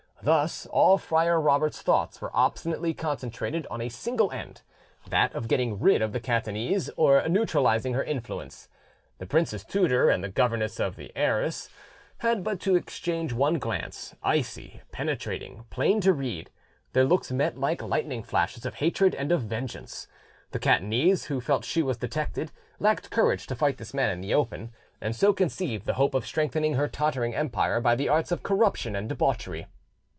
[0.23, 4.61] Thus all Friar Robert's thoughts were obstinately concentrated on a single end,
[5.09, 8.69] that of getting rid of the Catanese or neutralising her influence.
[9.17, 11.71] The prince's tutor and the governess of the heiress
[12.19, 16.51] had but to exchange one glance, icy, penetrating, plain to read:
[16.93, 20.05] their looks met like lightning flashes of hatred and of vengeance.
[20.51, 24.35] The Catanese, who felt she was detected, lacked courage to fight this man in the
[24.35, 24.71] open,
[25.01, 28.95] and so conceived the hope of strengthening her tottering empire by the arts of corruption
[28.95, 29.65] and debauchery.